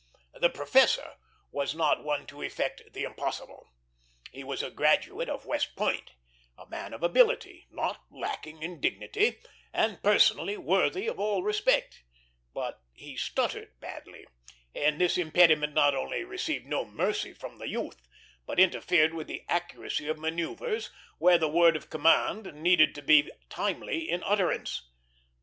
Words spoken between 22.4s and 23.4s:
needed to be